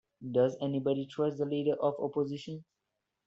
Does 0.31 0.57
anybody 0.59 1.05
trust 1.05 1.37
the 1.37 1.45
Leader 1.45 1.75
of 1.79 1.95
the 1.95 2.01
Opposition? 2.01 2.63